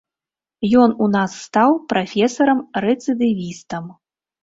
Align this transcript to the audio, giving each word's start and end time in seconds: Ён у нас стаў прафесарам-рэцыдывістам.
Ён 0.83 0.95
у 1.07 1.09
нас 1.17 1.35
стаў 1.43 1.71
прафесарам-рэцыдывістам. 1.95 3.91